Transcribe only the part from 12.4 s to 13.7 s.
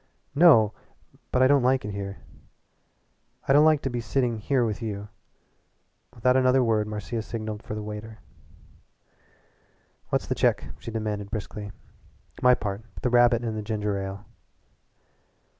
"My part the rabbit and the